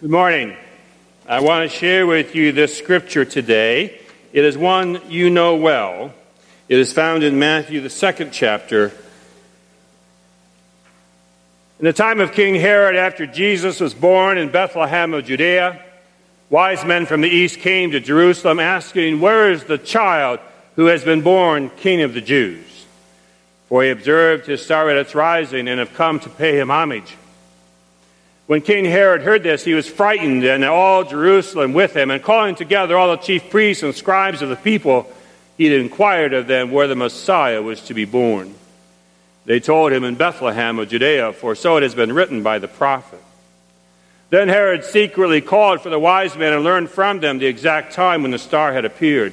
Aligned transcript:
Good 0.00 0.10
morning. 0.10 0.56
I 1.28 1.40
want 1.40 1.70
to 1.70 1.76
share 1.76 2.06
with 2.06 2.34
you 2.34 2.52
this 2.52 2.78
scripture 2.78 3.26
today. 3.26 4.00
It 4.32 4.46
is 4.46 4.56
one 4.56 5.02
you 5.10 5.28
know 5.28 5.56
well. 5.56 6.14
It 6.70 6.78
is 6.78 6.90
found 6.90 7.22
in 7.22 7.38
Matthew, 7.38 7.82
the 7.82 7.90
second 7.90 8.32
chapter. 8.32 8.92
In 11.78 11.84
the 11.84 11.92
time 11.92 12.20
of 12.20 12.32
King 12.32 12.54
Herod, 12.54 12.96
after 12.96 13.26
Jesus 13.26 13.78
was 13.78 13.92
born 13.92 14.38
in 14.38 14.50
Bethlehem 14.50 15.12
of 15.12 15.26
Judea, 15.26 15.84
wise 16.48 16.82
men 16.82 17.04
from 17.04 17.20
the 17.20 17.28
east 17.28 17.60
came 17.60 17.90
to 17.90 18.00
Jerusalem 18.00 18.58
asking, 18.58 19.20
Where 19.20 19.50
is 19.50 19.64
the 19.64 19.76
child 19.76 20.40
who 20.76 20.86
has 20.86 21.04
been 21.04 21.22
born 21.22 21.70
King 21.70 22.02
of 22.02 22.14
the 22.14 22.20
Jews? 22.20 22.86
For 23.68 23.82
he 23.82 23.90
observed 23.90 24.46
his 24.46 24.64
star 24.64 24.90
at 24.90 24.96
its 24.96 25.14
rising 25.14 25.68
and 25.68 25.78
have 25.78 25.94
come 25.94 26.20
to 26.20 26.28
pay 26.28 26.58
him 26.58 26.70
homage. 26.70 27.16
When 28.46 28.60
King 28.60 28.84
Herod 28.84 29.22
heard 29.22 29.42
this, 29.42 29.64
he 29.64 29.72
was 29.72 29.88
frightened, 29.88 30.44
and 30.44 30.64
all 30.64 31.04
Jerusalem 31.04 31.72
with 31.72 31.96
him. 31.96 32.10
And 32.10 32.22
calling 32.22 32.54
together 32.54 32.96
all 32.96 33.08
the 33.08 33.16
chief 33.16 33.48
priests 33.48 33.82
and 33.82 33.94
scribes 33.94 34.42
of 34.42 34.50
the 34.50 34.56
people, 34.56 35.10
he 35.56 35.74
inquired 35.74 36.34
of 36.34 36.46
them 36.46 36.70
where 36.70 36.86
the 36.86 36.94
Messiah 36.94 37.62
was 37.62 37.80
to 37.82 37.94
be 37.94 38.04
born. 38.04 38.54
They 39.46 39.60
told 39.60 39.92
him 39.92 40.04
in 40.04 40.14
Bethlehem 40.14 40.78
of 40.78 40.88
Judea, 40.90 41.32
for 41.32 41.54
so 41.54 41.76
it 41.78 41.82
has 41.82 41.94
been 41.94 42.12
written 42.12 42.42
by 42.42 42.58
the 42.58 42.68
prophet. 42.68 43.22
Then 44.30 44.48
Herod 44.48 44.84
secretly 44.84 45.40
called 45.40 45.80
for 45.80 45.90
the 45.90 45.98
wise 45.98 46.36
men 46.36 46.52
and 46.52 46.64
learned 46.64 46.90
from 46.90 47.20
them 47.20 47.38
the 47.38 47.46
exact 47.46 47.92
time 47.92 48.22
when 48.22 48.30
the 48.30 48.38
star 48.38 48.72
had 48.72 48.84
appeared. 48.84 49.32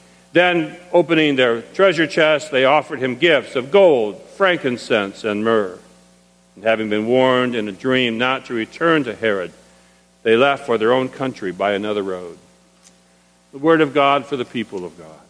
Then, 0.33 0.77
opening 0.93 1.35
their 1.35 1.61
treasure 1.61 2.07
chest, 2.07 2.51
they 2.51 2.65
offered 2.65 2.99
him 2.99 3.15
gifts 3.15 3.55
of 3.55 3.71
gold, 3.71 4.21
frankincense, 4.37 5.23
and 5.23 5.43
myrrh. 5.43 5.77
And 6.55 6.63
having 6.63 6.89
been 6.89 7.07
warned 7.07 7.55
in 7.55 7.67
a 7.67 7.73
dream 7.73 8.17
not 8.17 8.45
to 8.45 8.53
return 8.53 9.03
to 9.05 9.15
Herod, 9.15 9.51
they 10.23 10.35
left 10.35 10.65
for 10.65 10.77
their 10.77 10.93
own 10.93 11.09
country 11.09 11.51
by 11.51 11.73
another 11.73 12.03
road. 12.03 12.37
The 13.51 13.57
word 13.57 13.81
of 13.81 13.93
God 13.93 14.25
for 14.25 14.37
the 14.37 14.45
people 14.45 14.85
of 14.85 14.97
God. 14.97 15.20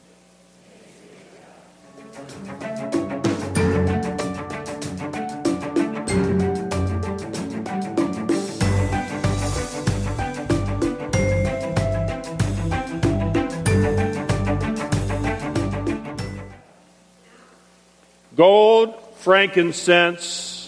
Gold, 18.42 18.96
frankincense, 19.18 20.68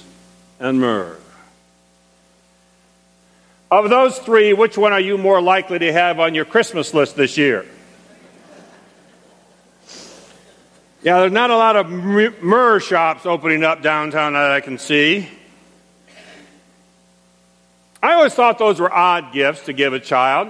and 0.60 0.80
myrrh. 0.80 1.18
Of 3.72 3.90
those 3.90 4.20
three, 4.20 4.54
which 4.54 4.78
one 4.78 4.94
are 4.94 5.00
you 5.00 5.18
more 5.18 5.42
likely 5.42 5.80
to 5.80 5.92
have 5.92 6.20
on 6.20 6.36
your 6.36 6.46
Christmas 6.46 6.94
list 6.94 7.16
this 7.16 7.36
year? 7.36 7.66
Yeah, 11.02 11.22
there's 11.22 11.32
not 11.32 11.50
a 11.50 11.58
lot 11.58 11.76
of 11.76 11.90
myrrh 11.90 12.80
shops 12.80 13.26
opening 13.26 13.64
up 13.64 13.82
downtown 13.82 14.34
that 14.34 14.52
I 14.52 14.62
can 14.62 14.78
see. 14.78 15.28
I 18.04 18.14
always 18.14 18.36
thought 18.36 18.60
those 18.60 18.80
were 18.80 18.94
odd 18.94 19.34
gifts 19.34 19.66
to 19.66 19.74
give 19.74 19.94
a 19.94 20.00
child. 20.00 20.50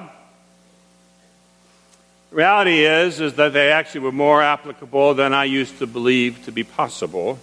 Reality 2.33 2.83
is, 2.83 3.21
is 3.21 3.35
that 3.35 3.53
they 3.53 3.71
actually 3.71 4.01
were 4.01 4.11
more 4.11 4.41
applicable 4.41 5.13
than 5.13 5.35
I 5.35 5.43
used 5.43 5.77
to 5.77 5.85
believe 5.85 6.43
to 6.45 6.51
be 6.51 6.63
possible. 6.63 7.37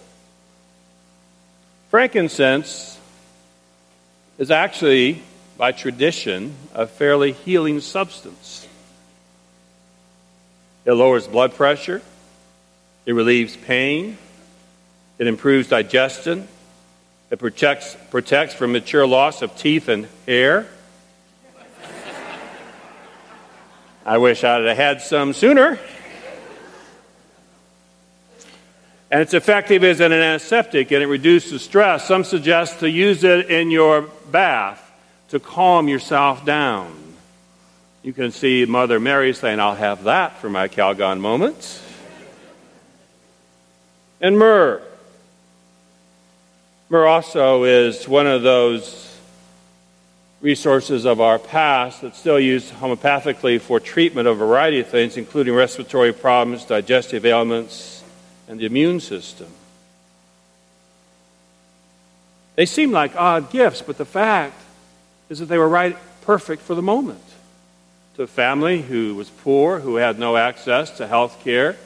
Frankincense 1.89 2.99
is 4.37 4.51
actually 4.51 5.23
by 5.57 5.71
tradition, 5.71 6.55
a 6.75 6.87
fairly 6.87 7.31
healing 7.31 7.79
substance. 7.79 8.67
It 10.83 10.91
lowers 10.91 11.25
blood 11.25 11.53
pressure, 11.53 12.01
it 13.05 13.13
relieves 13.13 13.55
pain, 13.55 14.17
it 15.19 15.25
improves 15.25 15.69
digestion, 15.69 16.49
it 17.29 17.39
protects, 17.39 17.95
protects 18.09 18.55
from 18.55 18.73
mature 18.73 19.07
loss 19.07 19.41
of 19.41 19.55
teeth 19.55 19.87
and 19.87 20.09
hair. 20.27 20.67
I 24.05 24.17
wish 24.17 24.43
I'd 24.43 24.65
have 24.65 24.77
had 24.77 25.01
some 25.01 25.33
sooner. 25.33 25.79
And 29.11 29.21
it's 29.21 29.33
effective 29.33 29.83
as 29.83 29.99
an 29.99 30.11
antiseptic 30.11 30.91
and 30.91 31.03
it 31.03 31.07
reduces 31.07 31.61
stress. 31.61 32.07
Some 32.07 32.23
suggest 32.23 32.79
to 32.79 32.89
use 32.89 33.23
it 33.23 33.49
in 33.49 33.69
your 33.69 34.03
bath 34.31 34.91
to 35.29 35.39
calm 35.39 35.87
yourself 35.87 36.45
down. 36.45 36.97
You 38.01 38.13
can 38.13 38.31
see 38.31 38.65
Mother 38.65 38.99
Mary 38.99 39.33
saying, 39.33 39.59
I'll 39.59 39.75
have 39.75 40.05
that 40.05 40.37
for 40.37 40.49
my 40.49 40.67
Calgon 40.67 41.19
moments. 41.19 41.85
And 44.19 44.39
myrrh. 44.39 44.81
Myrrh 46.89 47.07
also 47.07 47.65
is 47.65 48.07
one 48.07 48.25
of 48.25 48.41
those 48.41 49.10
resources 50.41 51.05
of 51.05 51.21
our 51.21 51.37
past 51.37 52.01
that's 52.01 52.17
still 52.17 52.39
used 52.39 52.73
homeopathically 52.73 53.61
for 53.61 53.79
treatment 53.79 54.27
of 54.27 54.41
a 54.41 54.45
variety 54.45 54.79
of 54.79 54.87
things, 54.87 55.15
including 55.15 55.53
respiratory 55.53 56.13
problems, 56.13 56.65
digestive 56.65 57.25
ailments, 57.25 58.03
and 58.47 58.59
the 58.59 58.65
immune 58.65 58.99
system. 58.99 59.47
They 62.55 62.65
seem 62.65 62.91
like 62.91 63.15
odd 63.15 63.51
gifts, 63.51 63.81
but 63.81 63.97
the 63.97 64.05
fact 64.05 64.59
is 65.29 65.39
that 65.39 65.45
they 65.45 65.57
were 65.57 65.69
right 65.69 65.95
perfect 66.21 66.61
for 66.63 66.75
the 66.75 66.81
moment. 66.81 67.23
To 68.15 68.23
a 68.23 68.27
family 68.27 68.81
who 68.81 69.15
was 69.15 69.29
poor, 69.29 69.79
who 69.79 69.95
had 69.95 70.19
no 70.19 70.35
access 70.35 70.91
to 70.97 71.07
health 71.07 71.39
care, 71.43 71.77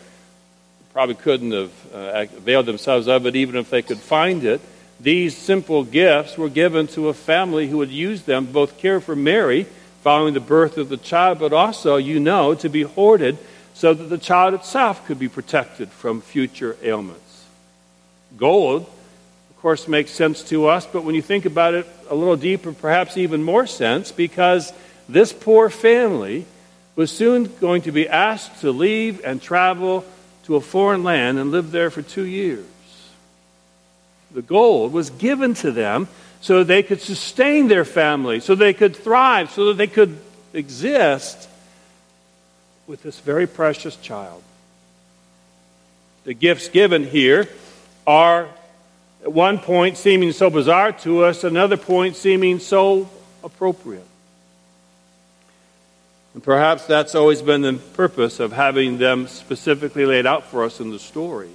probably 0.92 1.16
couldn't 1.16 1.52
have 1.52 1.94
uh, 1.94 2.26
availed 2.38 2.66
themselves 2.66 3.08
of 3.08 3.26
it 3.26 3.36
even 3.36 3.58
if 3.58 3.70
they 3.70 3.82
could 3.82 4.00
find 4.00 4.44
it. 4.46 4.62
These 5.00 5.38
simple 5.38 5.84
gifts 5.84 6.38
were 6.38 6.50
given 6.50 6.88
to 6.88 7.10
a 7.10 7.14
family 7.14 7.68
who 7.68 7.78
would 7.78 7.92
use 7.92 8.24
them 8.24 8.46
both 8.46 8.78
care 8.78 9.00
for 9.00 9.16
Mary 9.16 9.66
following 10.02 10.34
the 10.34 10.40
birth 10.40 10.78
of 10.78 10.90
the 10.90 10.98
child, 10.98 11.40
but 11.40 11.54
also, 11.54 11.98
you 11.98 12.20
know, 12.20 12.56
to 12.56 12.70
be 12.70 12.84
hoarded 12.84 13.38
so 13.74 13.94
that 13.94 14.06
the 14.06 14.18
child 14.18 14.54
itself 14.54 15.06
could 15.06 15.20
be 15.20 15.28
protected 15.28 15.90
from 15.90 16.22
future 16.22 16.78
ailments. 16.82 17.46
Gold 18.38 18.90
of 19.56 19.62
course, 19.62 19.88
makes 19.88 20.12
sense 20.12 20.44
to 20.44 20.68
us, 20.68 20.86
but 20.86 21.04
when 21.04 21.16
you 21.16 21.22
think 21.24 21.46
about 21.46 21.74
it 21.74 21.88
a 22.10 22.16
little 22.16 22.36
deeper, 22.36 22.72
perhaps 22.72 23.18
even 23.18 23.42
more 23.42 23.66
sense, 23.66 24.12
because 24.12 24.72
this 25.10 25.34
poor 25.34 25.70
family 25.70 26.46
was 26.96 27.10
soon 27.10 27.46
going 27.60 27.82
to 27.84 27.92
be 27.92 28.08
asked 28.08 28.62
to 28.62 28.72
leave 28.72 29.24
and 29.24 29.42
travel 29.42 30.06
to 30.44 30.56
a 30.56 30.62
foreign 30.62 31.04
land 31.04 31.40
and 31.40 31.52
live 31.52 31.72
there 31.72 31.90
for 31.90 32.02
two 32.02 32.26
years. 32.26 32.66
The 34.36 34.42
gold 34.42 34.92
was 34.92 35.10
given 35.12 35.54
to 35.56 35.72
them 35.72 36.10
so 36.42 36.64
they 36.64 36.84
could 36.84 37.00
sustain 37.00 37.70
their 37.70 37.86
family, 37.86 38.42
so 38.42 38.54
they 38.54 38.74
could 38.74 38.94
thrive, 38.94 39.50
so 39.50 39.68
that 39.68 39.78
they 39.78 39.88
could 39.88 40.20
exist 40.54 41.48
with 42.86 43.02
this 43.02 43.18
very 43.22 43.48
precious 43.48 43.96
child. 43.96 44.44
The 46.26 46.34
gifts 46.34 46.68
given 46.68 47.06
here 47.06 47.48
are 48.06 48.50
at 49.24 49.32
one 49.32 49.58
point 49.58 49.96
seeming 49.96 50.34
so 50.34 50.50
bizarre 50.50 50.92
to 50.92 51.24
us, 51.24 51.46
another 51.46 51.78
point 51.78 52.18
seeming 52.18 52.60
so 52.60 53.10
appropriate. 53.42 54.06
And 56.34 56.44
perhaps 56.44 56.86
that's 56.86 57.16
always 57.16 57.42
been 57.42 57.62
the 57.62 57.74
purpose 57.94 58.42
of 58.42 58.52
having 58.52 58.98
them 58.98 59.28
specifically 59.28 60.06
laid 60.06 60.26
out 60.26 60.44
for 60.44 60.66
us 60.66 60.82
in 60.82 60.92
the 60.92 61.00
story. 61.00 61.52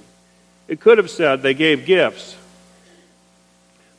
It 0.67 0.79
could 0.79 0.97
have 0.97 1.11
said 1.11 1.43
they 1.43 1.53
gave 1.53 1.85
gifts. 1.85 2.37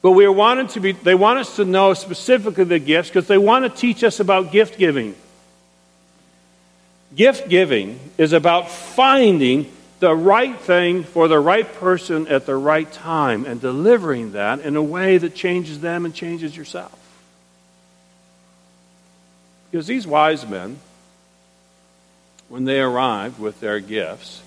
But 0.02 0.10
we 0.10 0.26
wanted 0.26 0.70
to 0.70 0.80
be, 0.80 0.92
they 0.92 1.14
want 1.14 1.38
us 1.38 1.56
to 1.56 1.64
know 1.64 1.94
specifically 1.94 2.64
the 2.64 2.80
gifts 2.80 3.08
because 3.08 3.28
they 3.28 3.38
want 3.38 3.64
to 3.64 3.80
teach 3.80 4.02
us 4.02 4.18
about 4.18 4.50
gift 4.50 4.76
giving. 4.76 5.14
Gift 7.14 7.48
giving 7.48 8.00
is 8.18 8.32
about 8.32 8.68
finding 8.68 9.70
the 10.00 10.14
right 10.14 10.58
thing 10.58 11.04
for 11.04 11.28
the 11.28 11.38
right 11.38 11.72
person 11.74 12.26
at 12.26 12.46
the 12.46 12.56
right 12.56 12.90
time 12.90 13.44
and 13.44 13.60
delivering 13.60 14.32
that 14.32 14.58
in 14.60 14.74
a 14.74 14.82
way 14.82 15.18
that 15.18 15.36
changes 15.36 15.78
them 15.78 16.04
and 16.04 16.12
changes 16.12 16.56
yourself. 16.56 16.98
Because 19.70 19.86
these 19.86 20.04
wise 20.04 20.44
men, 20.44 20.80
when 22.48 22.64
they 22.64 22.80
arrived 22.80 23.38
with 23.38 23.60
their 23.60 23.78
gifts, 23.78 24.42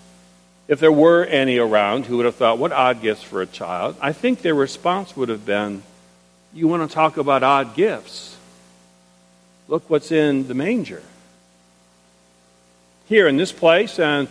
if 0.67 0.79
there 0.79 0.91
were 0.91 1.23
any 1.23 1.57
around 1.57 2.06
who 2.06 2.17
would 2.17 2.25
have 2.25 2.35
thought, 2.35 2.57
what 2.57 2.71
odd 2.71 3.01
gifts 3.01 3.23
for 3.23 3.41
a 3.41 3.45
child, 3.45 3.95
I 4.01 4.13
think 4.13 4.41
their 4.41 4.56
response 4.56 5.15
would 5.15 5.29
have 5.29 5.45
been, 5.45 5.83
You 6.53 6.67
want 6.67 6.89
to 6.89 6.94
talk 6.94 7.17
about 7.17 7.44
odd 7.44 7.75
gifts? 7.75 8.35
Look 9.67 9.89
what's 9.89 10.12
in 10.12 10.47
the 10.47 10.53
manger. 10.53 11.03
Here 13.07 13.27
in 13.27 13.38
this 13.38 13.51
place, 13.51 14.00
and 14.00 14.27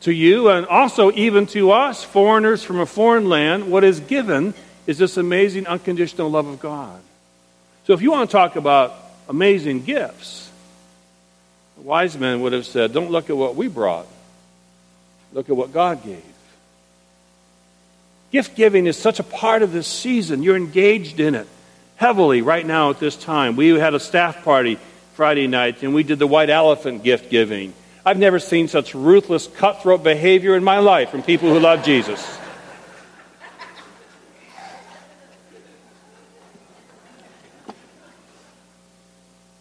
to 0.00 0.12
you, 0.12 0.48
and 0.48 0.66
also 0.66 1.12
even 1.12 1.46
to 1.48 1.70
us, 1.70 2.04
foreigners 2.04 2.62
from 2.62 2.80
a 2.80 2.86
foreign 2.86 3.28
land, 3.28 3.70
what 3.70 3.84
is 3.84 4.00
given 4.00 4.52
is 4.86 4.98
this 4.98 5.16
amazing 5.16 5.66
unconditional 5.66 6.28
love 6.28 6.46
of 6.46 6.60
God. 6.60 7.00
So 7.86 7.92
if 7.92 8.02
you 8.02 8.10
want 8.10 8.28
to 8.28 8.32
talk 8.32 8.56
about 8.56 8.94
amazing 9.28 9.84
gifts, 9.84 10.50
the 11.76 11.82
wise 11.82 12.18
men 12.18 12.40
would 12.42 12.52
have 12.52 12.66
said, 12.66 12.92
Don't 12.92 13.10
look 13.10 13.30
at 13.30 13.36
what 13.36 13.56
we 13.56 13.68
brought, 13.68 14.06
look 15.32 15.48
at 15.48 15.56
what 15.56 15.72
God 15.72 16.04
gave. 16.04 16.22
Gift 18.30 18.54
giving 18.56 18.86
is 18.86 18.96
such 18.96 19.20
a 19.20 19.22
part 19.22 19.62
of 19.62 19.72
this 19.72 19.86
season. 19.86 20.42
You're 20.42 20.56
engaged 20.56 21.20
in 21.20 21.34
it 21.34 21.46
heavily 21.96 22.42
right 22.42 22.66
now 22.66 22.90
at 22.90 22.98
this 22.98 23.16
time. 23.16 23.56
We 23.56 23.68
had 23.68 23.94
a 23.94 24.00
staff 24.00 24.42
party 24.42 24.78
Friday 25.14 25.46
night, 25.46 25.82
and 25.82 25.94
we 25.94 26.02
did 26.02 26.18
the 26.18 26.26
white 26.26 26.50
elephant 26.50 27.04
gift 27.04 27.30
giving. 27.30 27.74
I've 28.04 28.18
never 28.18 28.38
seen 28.38 28.68
such 28.68 28.94
ruthless, 28.94 29.46
cutthroat 29.46 30.02
behavior 30.02 30.56
in 30.56 30.64
my 30.64 30.78
life 30.78 31.10
from 31.10 31.22
people 31.22 31.52
who 31.52 31.60
love 31.60 31.84
Jesus. 31.84 32.38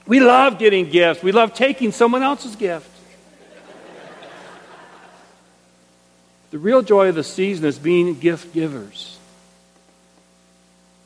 We 0.07 0.19
love 0.19 0.59
getting 0.59 0.89
gifts. 0.89 1.23
We 1.23 1.31
love 1.31 1.53
taking 1.53 1.91
someone 1.91 2.23
else's 2.23 2.55
gift. 2.55 2.89
The 6.51 6.59
real 6.59 6.81
joy 6.81 7.09
of 7.09 7.15
the 7.15 7.23
season 7.23 7.65
is 7.65 7.79
being 7.79 8.19
gift 8.19 8.53
givers. 8.53 9.17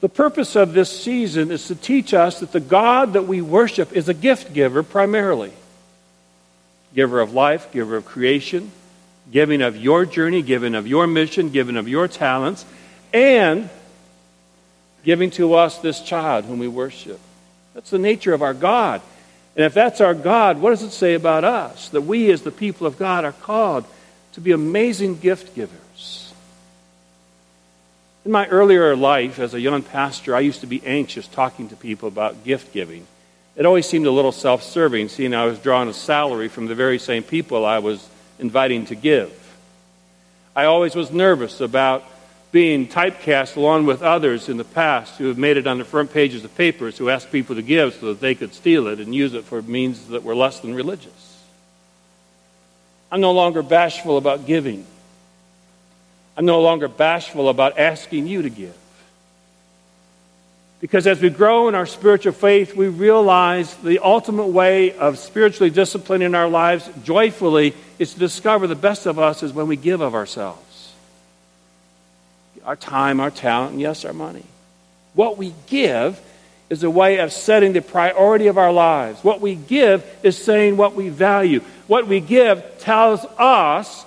The 0.01 0.09
purpose 0.09 0.55
of 0.55 0.73
this 0.73 1.01
season 1.01 1.51
is 1.51 1.67
to 1.67 1.75
teach 1.75 2.13
us 2.13 2.39
that 2.39 2.51
the 2.51 2.59
God 2.59 3.13
that 3.13 3.27
we 3.27 3.41
worship 3.41 3.93
is 3.93 4.09
a 4.09 4.13
gift 4.13 4.53
giver 4.53 4.83
primarily 4.83 5.53
giver 6.93 7.19
of 7.19 7.33
life, 7.33 7.71
giver 7.73 7.97
of 7.97 8.05
creation, 8.05 8.71
giving 9.29 9.61
of 9.61 9.75
your 9.75 10.05
journey, 10.05 10.41
giving 10.41 10.73
of 10.75 10.87
your 10.87 11.05
mission, 11.05 11.49
giving 11.49 11.75
of 11.75 11.89
your 11.89 12.07
talents, 12.07 12.65
and 13.13 13.69
giving 15.03 15.29
to 15.29 15.55
us 15.55 15.77
this 15.79 15.99
child 16.01 16.45
whom 16.45 16.59
we 16.59 16.69
worship. 16.69 17.19
That's 17.73 17.89
the 17.89 17.99
nature 17.99 18.33
of 18.33 18.41
our 18.41 18.53
God. 18.53 19.01
And 19.57 19.65
if 19.65 19.73
that's 19.73 19.99
our 19.99 20.13
God, 20.13 20.59
what 20.59 20.69
does 20.69 20.83
it 20.83 20.91
say 20.91 21.15
about 21.15 21.43
us? 21.43 21.89
That 21.89 22.01
we, 22.01 22.31
as 22.31 22.43
the 22.43 22.51
people 22.51 22.87
of 22.87 22.97
God, 22.97 23.25
are 23.25 23.33
called 23.33 23.85
to 24.35 24.41
be 24.41 24.51
amazing 24.51 25.19
gift 25.19 25.55
givers. 25.55 26.33
In 28.23 28.31
my 28.31 28.47
earlier 28.47 28.95
life 28.95 29.39
as 29.39 29.53
a 29.53 29.59
young 29.59 29.83
pastor, 29.83 30.35
I 30.35 30.39
used 30.39 30.61
to 30.61 30.67
be 30.67 30.81
anxious 30.85 31.27
talking 31.27 31.69
to 31.69 31.75
people 31.75 32.07
about 32.07 32.43
gift 32.43 32.71
giving 32.73 33.05
it 33.55 33.65
always 33.65 33.87
seemed 33.87 34.05
a 34.05 34.11
little 34.11 34.33
self 34.33 34.63
serving, 34.63 35.09
seeing 35.09 35.33
I 35.33 35.45
was 35.45 35.59
drawing 35.59 35.87
a 35.87 35.93
salary 35.93 36.49
from 36.49 36.65
the 36.65 36.75
very 36.75 36.99
same 36.99 37.23
people 37.23 37.65
I 37.65 37.79
was 37.79 38.05
inviting 38.37 38.85
to 38.87 38.95
give. 38.95 39.31
I 40.55 40.65
always 40.65 40.95
was 40.95 41.11
nervous 41.11 41.61
about 41.61 42.03
being 42.51 42.87
typecast 42.87 43.55
along 43.55 43.85
with 43.85 44.01
others 44.01 44.49
in 44.49 44.57
the 44.57 44.63
past 44.63 45.17
who 45.17 45.27
have 45.27 45.37
made 45.37 45.57
it 45.57 45.67
on 45.67 45.77
the 45.77 45.85
front 45.85 46.13
pages 46.13 46.43
of 46.43 46.55
papers 46.55 46.97
who 46.97 47.09
asked 47.09 47.31
people 47.31 47.55
to 47.55 47.61
give 47.61 47.93
so 47.93 48.07
that 48.07 48.21
they 48.21 48.35
could 48.35 48.53
steal 48.53 48.87
it 48.87 48.99
and 48.99 49.13
use 49.13 49.33
it 49.33 49.43
for 49.43 49.61
means 49.61 50.07
that 50.07 50.23
were 50.23 50.35
less 50.35 50.59
than 50.59 50.73
religious. 50.73 51.24
I'm 53.11 53.21
no 53.21 53.31
longer 53.31 53.61
bashful 53.61 54.17
about 54.17 54.45
giving. 54.45 54.85
I'm 56.37 56.45
no 56.45 56.61
longer 56.61 56.87
bashful 56.87 57.49
about 57.49 57.79
asking 57.79 58.27
you 58.27 58.41
to 58.41 58.49
give. 58.49 58.75
Because 60.81 61.07
as 61.07 61.21
we 61.21 61.29
grow 61.29 61.67
in 61.67 61.75
our 61.75 61.85
spiritual 61.85 62.33
faith, 62.33 62.75
we 62.75 62.89
realize 62.89 63.73
the 63.75 63.99
ultimate 63.99 64.47
way 64.47 64.95
of 64.97 65.17
spiritually 65.17 65.69
disciplining 65.69 66.35
our 66.35 66.49
lives 66.49 66.89
joyfully 67.03 67.73
is 67.97 68.13
to 68.13 68.19
discover 68.19 68.67
the 68.67 68.75
best 68.75 69.05
of 69.05 69.17
us 69.17 69.41
is 69.41 69.53
when 69.53 69.67
we 69.67 69.77
give 69.77 70.01
of 70.01 70.13
ourselves 70.13 70.65
our 72.65 72.75
time, 72.75 73.19
our 73.19 73.31
talent, 73.31 73.73
and 73.73 73.81
yes, 73.81 74.03
our 74.05 74.13
money. 74.13 74.43
What 75.13 75.37
we 75.37 75.53
give 75.67 76.19
is 76.69 76.83
a 76.83 76.89
way 76.89 77.17
of 77.17 77.31
setting 77.31 77.73
the 77.73 77.81
priority 77.81 78.47
of 78.47 78.57
our 78.57 78.71
lives. 78.71 79.23
What 79.23 79.41
we 79.41 79.55
give 79.55 80.03
is 80.23 80.37
saying 80.37 80.77
what 80.77 80.95
we 80.95 81.09
value. 81.09 81.61
What 81.87 82.07
we 82.07 82.19
give 82.19 82.79
tells 82.79 83.23
us 83.37 84.03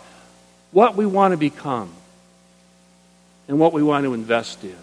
what 0.73 0.97
we 0.97 1.07
want 1.07 1.33
to 1.33 1.37
become 1.37 1.93
and 3.47 3.59
what 3.59 3.73
we 3.73 3.83
want 3.83 4.05
to 4.05 4.15
invest 4.15 4.65
in 4.65 4.77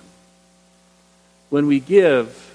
when 1.50 1.68
we 1.68 1.80
give 1.80 2.54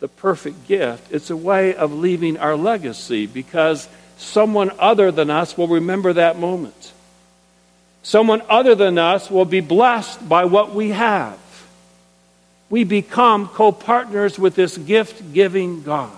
the 0.00 0.08
perfect 0.08 0.66
gift, 0.66 1.12
it's 1.12 1.30
a 1.30 1.36
way 1.36 1.74
of 1.74 1.92
leaving 1.92 2.38
our 2.38 2.56
legacy 2.56 3.26
because 3.26 3.88
someone 4.16 4.72
other 4.78 5.12
than 5.12 5.30
us 5.30 5.56
will 5.56 5.68
remember 5.68 6.12
that 6.14 6.38
moment. 6.38 6.92
Someone 8.02 8.42
other 8.48 8.74
than 8.74 8.98
us 8.98 9.30
will 9.30 9.44
be 9.44 9.60
blessed 9.60 10.28
by 10.28 10.46
what 10.46 10.74
we 10.74 10.88
have. 10.90 11.38
We 12.70 12.84
become 12.84 13.48
co 13.48 13.72
partners 13.72 14.38
with 14.38 14.54
this 14.54 14.78
gift 14.78 15.32
giving 15.32 15.82
God. 15.82 16.12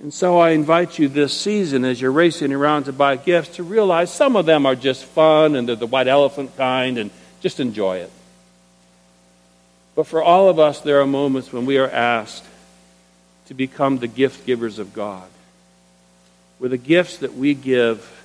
And 0.00 0.14
so 0.14 0.38
I 0.38 0.50
invite 0.50 0.98
you 0.98 1.08
this 1.08 1.38
season, 1.38 1.84
as 1.84 2.00
you're 2.00 2.10
racing 2.12 2.52
around 2.52 2.84
to 2.84 2.92
buy 2.92 3.16
gifts, 3.16 3.56
to 3.56 3.62
realize 3.62 4.12
some 4.12 4.36
of 4.36 4.46
them 4.46 4.64
are 4.66 4.74
just 4.74 5.04
fun 5.04 5.54
and 5.54 5.68
they're 5.68 5.76
the 5.76 5.86
white 5.86 6.08
elephant 6.08 6.56
kind, 6.56 6.98
and 6.98 7.10
just 7.40 7.60
enjoy 7.60 7.98
it. 7.98 8.10
But 9.94 10.06
for 10.06 10.22
all 10.22 10.48
of 10.48 10.58
us, 10.58 10.80
there 10.80 11.00
are 11.00 11.06
moments 11.06 11.52
when 11.52 11.66
we 11.66 11.78
are 11.78 11.90
asked 11.90 12.44
to 13.46 13.54
become 13.54 13.98
the 13.98 14.08
gift 14.08 14.46
givers 14.46 14.78
of 14.78 14.92
God, 14.92 15.28
where 16.58 16.70
the 16.70 16.78
gifts 16.78 17.18
that 17.18 17.34
we 17.34 17.54
give 17.54 18.24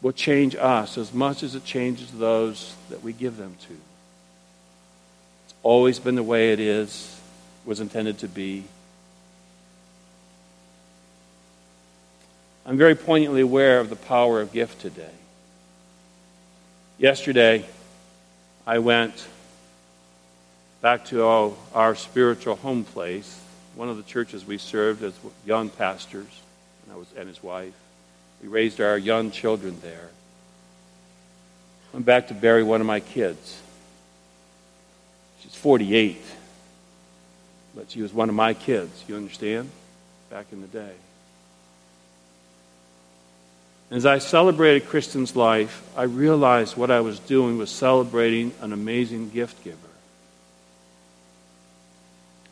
will 0.00 0.12
change 0.12 0.54
us 0.54 0.96
as 0.96 1.12
much 1.12 1.42
as 1.42 1.54
it 1.54 1.64
changes 1.64 2.10
those 2.12 2.74
that 2.88 3.02
we 3.02 3.12
give 3.12 3.36
them 3.36 3.56
to. 3.68 3.76
Always 5.62 5.98
been 5.98 6.14
the 6.14 6.22
way 6.22 6.52
it 6.52 6.60
is, 6.60 7.20
was 7.64 7.80
intended 7.80 8.18
to 8.18 8.28
be. 8.28 8.64
I'm 12.64 12.78
very 12.78 12.94
poignantly 12.94 13.40
aware 13.42 13.80
of 13.80 13.90
the 13.90 13.96
power 13.96 14.40
of 14.40 14.52
gift 14.52 14.80
today. 14.80 15.10
Yesterday, 16.98 17.64
I 18.66 18.78
went 18.78 19.26
back 20.80 21.06
to 21.06 21.24
our, 21.24 21.52
our 21.74 21.94
spiritual 21.94 22.56
home 22.56 22.84
place, 22.84 23.40
one 23.74 23.88
of 23.88 23.96
the 23.96 24.02
churches 24.02 24.46
we 24.46 24.58
served 24.58 25.02
as 25.02 25.12
young 25.44 25.68
pastors, 25.68 26.28
and, 26.84 26.94
I 26.94 26.96
was, 26.96 27.06
and 27.16 27.28
his 27.28 27.42
wife. 27.42 27.74
We 28.42 28.48
raised 28.48 28.80
our 28.80 28.96
young 28.96 29.30
children 29.30 29.78
there. 29.82 30.08
Went 31.92 32.06
back 32.06 32.28
to 32.28 32.34
bury 32.34 32.62
one 32.62 32.80
of 32.80 32.86
my 32.86 33.00
kids. 33.00 33.60
She's 35.40 35.54
48, 35.54 36.20
but 37.74 37.90
she 37.90 38.02
was 38.02 38.12
one 38.12 38.28
of 38.28 38.34
my 38.34 38.54
kids, 38.54 39.04
you 39.08 39.16
understand? 39.16 39.70
Back 40.30 40.46
in 40.52 40.60
the 40.60 40.68
day. 40.68 40.92
As 43.90 44.06
I 44.06 44.18
celebrated 44.18 44.88
Kristen's 44.88 45.34
life, 45.34 45.82
I 45.96 46.04
realized 46.04 46.76
what 46.76 46.92
I 46.92 47.00
was 47.00 47.18
doing 47.18 47.58
was 47.58 47.70
celebrating 47.70 48.52
an 48.60 48.72
amazing 48.72 49.30
gift 49.30 49.64
giver. 49.64 49.76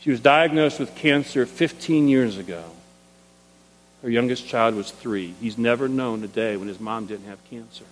She 0.01 0.11
was 0.11 0.21
diagnosed 0.21 0.81
with 0.81 0.95
cancer 0.97 1.47
15 1.47 2.09
years 2.09 2.39
ago. 2.39 2.65
Her 4.03 4.11
youngest 4.11 4.47
child 4.47 4.75
was 4.75 4.91
three. 4.91 5.35
He's 5.41 5.59
never 5.59 5.89
known 5.89 6.23
a 6.25 6.29
day 6.29 6.57
when 6.57 6.69
his 6.69 6.81
mom 6.81 7.07
didn't 7.07 7.27
have 7.27 7.39
cancer. 7.51 7.85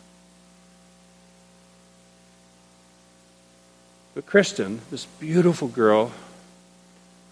But 4.16 4.24
Kristen, 4.24 4.80
this 4.90 5.04
beautiful 5.20 5.68
girl 5.68 6.10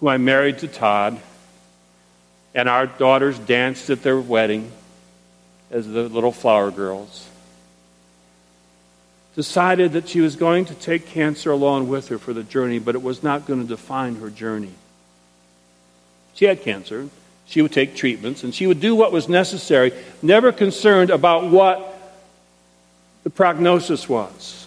who 0.00 0.08
I 0.08 0.18
married 0.18 0.58
to 0.58 0.68
Todd, 0.68 1.18
and 2.54 2.68
our 2.68 2.86
daughters 2.86 3.38
danced 3.38 3.88
at 3.88 4.02
their 4.02 4.20
wedding 4.20 4.70
as 5.70 5.88
the 5.88 6.02
little 6.10 6.30
flower 6.30 6.70
girls, 6.70 7.26
decided 9.34 9.92
that 9.94 10.10
she 10.10 10.20
was 10.20 10.36
going 10.36 10.66
to 10.66 10.74
take 10.74 11.06
cancer 11.06 11.50
along 11.50 11.88
with 11.88 12.08
her 12.08 12.18
for 12.18 12.34
the 12.34 12.42
journey, 12.42 12.78
but 12.78 12.94
it 12.94 13.02
was 13.02 13.22
not 13.22 13.46
going 13.46 13.62
to 13.62 13.66
define 13.66 14.16
her 14.16 14.28
journey. 14.28 14.74
She 16.34 16.44
had 16.44 16.60
cancer. 16.60 17.08
She 17.46 17.62
would 17.62 17.72
take 17.72 17.96
treatments 17.96 18.44
and 18.44 18.54
she 18.54 18.66
would 18.66 18.80
do 18.80 18.94
what 18.94 19.10
was 19.10 19.26
necessary, 19.26 19.92
never 20.20 20.52
concerned 20.52 21.08
about 21.08 21.50
what 21.50 21.98
the 23.22 23.30
prognosis 23.30 24.06
was. 24.06 24.64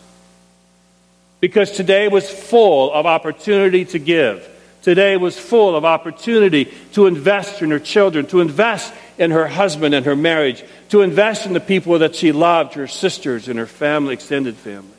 Because 1.39 1.71
today 1.71 2.07
was 2.07 2.29
full 2.29 2.91
of 2.91 3.05
opportunity 3.05 3.85
to 3.85 3.99
give. 3.99 4.47
Today 4.81 5.17
was 5.17 5.37
full 5.37 5.75
of 5.75 5.85
opportunity 5.85 6.73
to 6.93 7.07
invest 7.07 7.61
in 7.61 7.71
her 7.71 7.79
children, 7.79 8.25
to 8.27 8.39
invest 8.41 8.93
in 9.17 9.31
her 9.31 9.47
husband 9.47 9.93
and 9.93 10.05
her 10.05 10.15
marriage, 10.15 10.63
to 10.89 11.01
invest 11.01 11.45
in 11.45 11.53
the 11.53 11.59
people 11.59 11.99
that 11.99 12.15
she 12.15 12.31
loved, 12.31 12.75
her 12.75 12.87
sisters 12.87 13.47
and 13.47 13.59
her 13.59 13.65
family, 13.65 14.13
extended 14.13 14.55
family. 14.55 14.89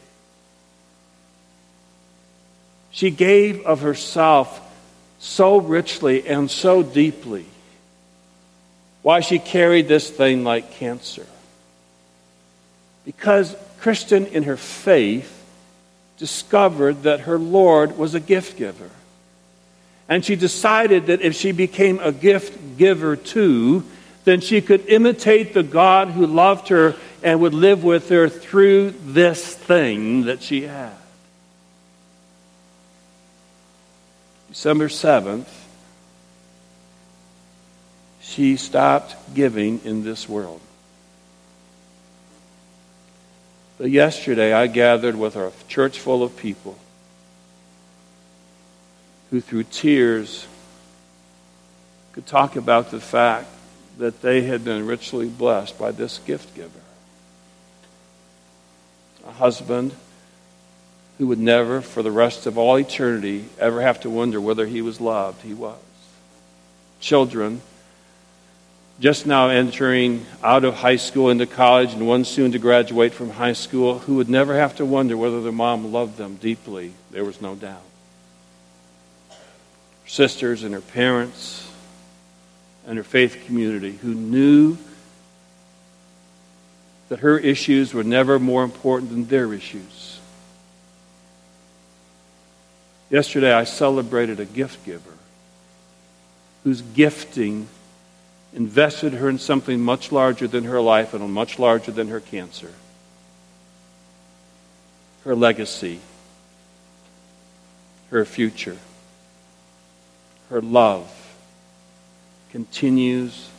She 2.91 3.11
gave 3.11 3.65
of 3.65 3.81
herself 3.81 4.61
so 5.21 5.59
richly 5.59 6.27
and 6.27 6.51
so 6.51 6.83
deeply. 6.83 7.47
Why 9.03 9.21
she 9.21 9.39
carried 9.39 9.89
this 9.89 10.11
thing 10.11 10.45
like 10.45 10.73
cancer. 10.73 11.27
Because 13.05 13.57
Kristen, 13.81 14.27
in 14.27 14.43
her 14.43 14.57
faith, 14.57 15.38
discovered 16.19 17.05
that 17.05 17.21
her 17.21 17.39
Lord 17.39 17.97
was 17.97 18.15
a 18.15 18.21
gift 18.21 18.57
giver. 18.57 18.91
And 20.09 20.25
she 20.25 20.37
decided 20.37 21.07
that 21.07 21.21
if 21.21 21.35
she 21.35 21.53
became 21.53 22.01
a 22.01 22.13
gift 22.13 22.79
giver 22.79 23.15
too, 23.15 23.85
then 24.25 24.41
she 24.41 24.61
could 24.61 24.87
imitate 24.87 25.55
the 25.55 25.63
God 25.63 26.09
who 26.09 26.27
loved 26.27 26.69
her 26.69 26.97
and 27.23 27.41
would 27.41 27.55
live 27.55 27.85
with 27.85 28.09
her 28.09 28.29
through 28.29 28.91
this 28.91 29.55
thing 29.55 30.25
that 30.25 30.43
she 30.43 30.63
had. 30.63 30.93
December 34.49 34.89
7th, 34.89 35.49
she 38.21 38.57
stopped 38.57 39.15
giving 39.35 39.81
in 39.85 40.05
this 40.05 40.29
world. 40.29 40.61
But 43.79 43.91
yesterday 43.91 44.53
I 44.53 44.67
gathered 44.67 45.15
with 45.15 45.37
a 45.37 45.53
church 45.69 46.01
full 46.01 46.25
of 46.25 46.37
people 46.37 46.77
who, 49.31 49.41
through 49.41 49.65
tears, 49.65 50.47
could 52.13 52.27
talk 52.27 52.57
about 52.57 52.91
the 52.91 53.01
fact 53.01 53.49
that 53.99 54.21
they 54.21 54.43
had 54.43 54.65
been 54.65 54.87
richly 54.87 55.29
blessed 55.29 55.79
by 55.79 55.93
this 55.93 56.19
gift 56.19 56.55
giver. 56.57 56.81
A 59.27 59.33
husband 59.33 59.95
who 61.19 61.29
would 61.29 61.39
never, 61.39 61.81
for 61.81 62.03
the 62.03 62.11
rest 62.11 62.47
of 62.47 62.59
all 62.59 62.77
eternity, 62.77 63.45
ever 63.61 63.81
have 63.81 64.01
to 64.01 64.11
wonder 64.11 64.41
whether 64.41 64.67
he 64.67 64.83
was 64.83 65.01
loved. 65.01 65.43
He 65.43 65.55
was. 65.55 65.79
Children, 67.01 67.61
just 69.01 69.27
now 69.27 69.49
entering 69.49 70.27
out 70.43 70.65
of 70.65 70.75
high 70.75 70.97
school 70.97 71.31
into 71.31 71.47
college, 71.47 71.93
and 71.93 72.07
one 72.07 72.25
soon 72.25 72.53
to 72.53 72.59
graduate 72.59 73.13
from 73.13 73.31
high 73.31 73.53
school, 73.53 74.01
who 74.01 74.17
would 74.17 74.29
never 74.29 74.55
have 74.57 74.77
to 74.77 74.85
wonder 74.85 75.17
whether 75.17 75.41
their 75.43 75.53
mom 75.53 75.93
loved 75.93 76.17
them 76.17 76.37
deeply. 76.37 76.93
There 77.11 77.25
was 77.25 77.41
no 77.41 77.55
doubt. 77.55 77.83
Her 79.31 80.09
sisters 80.09 80.65
and 80.65 80.75
her 80.75 80.81
parents 80.81 81.71
and 82.87 82.97
her 82.97 83.05
faith 83.05 83.45
community 83.47 83.93
who 83.93 84.15
knew 84.15 84.79
that 87.09 87.21
her 87.21 87.39
issues 87.39 87.95
were 87.95 88.05
never 88.05 88.39
more 88.39 88.65
important 88.65 89.11
than 89.11 89.27
their 89.27 89.53
issues 89.55 90.19
Yesterday, 93.11 93.53
I 93.53 93.65
celebrated 93.65 94.39
a 94.39 94.45
gift 94.45 94.85
giver 94.85 95.15
whose 96.65 96.83
gifting 96.83 97.69
invested 98.53 99.13
her 99.15 99.29
in 99.29 99.39
something 99.39 99.81
much 99.81 100.11
larger 100.11 100.49
than 100.49 100.65
her 100.65 100.81
life 100.81 101.15
and 101.15 101.33
much 101.33 101.59
larger 101.59 101.93
than 101.93 102.09
her 102.09 102.21
cancer. 102.21 102.73
Her 105.25 105.35
legacy, 105.35 106.01
her 108.11 108.25
future, 108.25 108.79
her 110.49 110.63
love 110.63 111.13
continues 112.51 113.51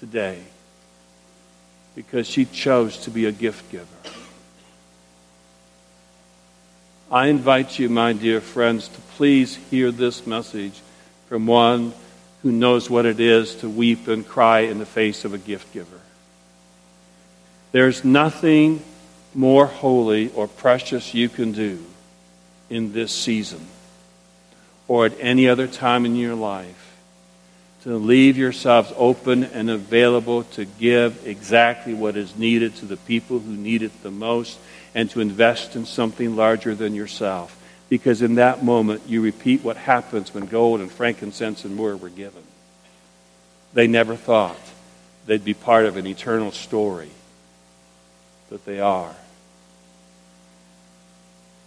today 0.00 0.42
because 1.94 2.26
she 2.26 2.44
chose 2.44 2.98
to 2.98 3.10
be 3.10 3.26
a 3.26 3.32
gift 3.32 3.70
giver. 3.70 3.86
I 7.10 7.28
invite 7.28 7.78
you, 7.78 7.88
my 7.88 8.12
dear 8.12 8.40
friends, 8.40 8.88
to 8.88 9.00
please 9.16 9.54
hear 9.54 9.92
this 9.92 10.26
message 10.26 10.80
from 11.28 11.46
one 11.46 11.94
who 12.46 12.52
knows 12.52 12.88
what 12.88 13.06
it 13.06 13.18
is 13.18 13.56
to 13.56 13.68
weep 13.68 14.06
and 14.06 14.24
cry 14.24 14.60
in 14.60 14.78
the 14.78 14.86
face 14.86 15.24
of 15.24 15.34
a 15.34 15.38
gift 15.38 15.72
giver. 15.74 15.98
There's 17.72 18.04
nothing 18.04 18.84
more 19.34 19.66
holy 19.66 20.30
or 20.30 20.46
precious 20.46 21.12
you 21.12 21.28
can 21.28 21.50
do 21.50 21.84
in 22.70 22.92
this 22.92 23.10
season 23.10 23.66
or 24.86 25.06
at 25.06 25.14
any 25.18 25.48
other 25.48 25.66
time 25.66 26.06
in 26.06 26.14
your 26.14 26.36
life 26.36 26.96
to 27.82 27.96
leave 27.96 28.38
yourselves 28.38 28.92
open 28.96 29.42
and 29.42 29.68
available 29.68 30.44
to 30.44 30.66
give 30.66 31.26
exactly 31.26 31.94
what 31.94 32.16
is 32.16 32.36
needed 32.36 32.76
to 32.76 32.86
the 32.86 32.96
people 32.96 33.40
who 33.40 33.56
need 33.56 33.82
it 33.82 34.04
the 34.04 34.10
most 34.12 34.56
and 34.94 35.10
to 35.10 35.18
invest 35.18 35.74
in 35.74 35.84
something 35.84 36.36
larger 36.36 36.76
than 36.76 36.94
yourself. 36.94 37.55
Because 37.88 38.22
in 38.22 38.36
that 38.36 38.64
moment, 38.64 39.02
you 39.06 39.20
repeat 39.20 39.62
what 39.62 39.76
happens 39.76 40.34
when 40.34 40.46
gold 40.46 40.80
and 40.80 40.90
frankincense 40.90 41.64
and 41.64 41.76
myrrh 41.76 41.96
were 41.96 42.08
given. 42.08 42.42
They 43.74 43.86
never 43.86 44.16
thought 44.16 44.58
they'd 45.26 45.44
be 45.44 45.54
part 45.54 45.86
of 45.86 45.96
an 45.96 46.06
eternal 46.06 46.50
story, 46.50 47.10
but 48.50 48.64
they 48.64 48.80
are. 48.80 49.14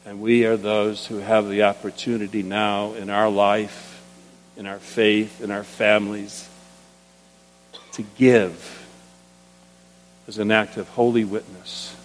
And 0.05 0.21
we 0.21 0.45
are 0.45 0.57
those 0.57 1.05
who 1.05 1.17
have 1.17 1.47
the 1.47 1.63
opportunity 1.63 2.41
now 2.41 2.93
in 2.93 3.09
our 3.09 3.29
life, 3.29 4.01
in 4.57 4.65
our 4.65 4.79
faith, 4.79 5.41
in 5.41 5.51
our 5.51 5.63
families, 5.63 6.49
to 7.93 8.03
give 8.17 8.87
as 10.27 10.37
an 10.37 10.51
act 10.51 10.77
of 10.77 10.87
holy 10.89 11.23
witness 11.25 11.95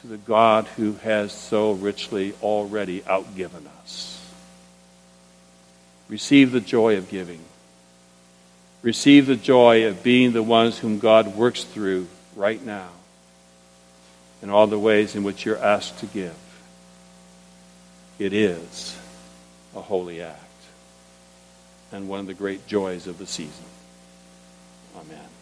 to 0.00 0.06
the 0.06 0.16
God 0.16 0.66
who 0.76 0.94
has 0.94 1.32
so 1.32 1.72
richly 1.72 2.32
already 2.42 3.00
outgiven 3.02 3.66
us. 3.82 4.20
Receive 6.08 6.52
the 6.52 6.60
joy 6.60 6.96
of 6.96 7.08
giving. 7.08 7.40
Receive 8.82 9.26
the 9.26 9.36
joy 9.36 9.86
of 9.86 10.02
being 10.02 10.32
the 10.32 10.42
ones 10.42 10.78
whom 10.78 10.98
God 10.98 11.36
works 11.36 11.64
through 11.64 12.08
right 12.34 12.64
now 12.64 12.88
in 14.42 14.48
all 14.48 14.66
the 14.66 14.78
ways 14.78 15.14
in 15.14 15.22
which 15.22 15.44
you're 15.44 15.58
asked 15.58 15.98
to 15.98 16.06
give. 16.06 16.36
It 18.18 18.32
is 18.32 18.98
a 19.76 19.80
holy 19.80 20.22
act 20.22 20.40
and 21.92 22.08
one 22.08 22.20
of 22.20 22.26
the 22.26 22.34
great 22.34 22.66
joys 22.66 23.06
of 23.06 23.18
the 23.18 23.26
season. 23.26 23.64
Amen. 24.96 25.39